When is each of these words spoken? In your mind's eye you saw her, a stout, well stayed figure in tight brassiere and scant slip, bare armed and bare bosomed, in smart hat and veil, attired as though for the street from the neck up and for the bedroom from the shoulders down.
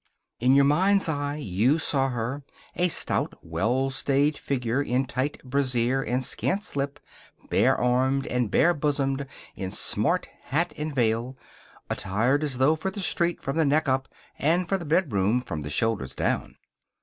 In 0.39 0.55
your 0.55 0.65
mind's 0.65 1.07
eye 1.07 1.35
you 1.35 1.77
saw 1.77 2.09
her, 2.09 2.41
a 2.75 2.87
stout, 2.87 3.35
well 3.43 3.91
stayed 3.91 4.35
figure 4.35 4.81
in 4.81 5.05
tight 5.05 5.37
brassiere 5.43 6.01
and 6.01 6.23
scant 6.23 6.63
slip, 6.63 6.99
bare 7.51 7.79
armed 7.79 8.25
and 8.25 8.49
bare 8.49 8.73
bosomed, 8.73 9.27
in 9.55 9.69
smart 9.69 10.25
hat 10.45 10.73
and 10.75 10.95
veil, 10.95 11.37
attired 11.87 12.43
as 12.43 12.57
though 12.57 12.75
for 12.75 12.89
the 12.89 12.99
street 12.99 13.43
from 13.43 13.57
the 13.57 13.63
neck 13.65 13.87
up 13.87 14.07
and 14.39 14.67
for 14.67 14.79
the 14.79 14.85
bedroom 14.85 15.39
from 15.39 15.61
the 15.61 15.69
shoulders 15.69 16.15
down. 16.15 16.55